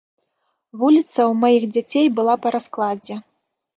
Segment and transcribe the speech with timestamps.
[0.83, 3.15] Вуліца ў маіх дзяцей была па раскладзе.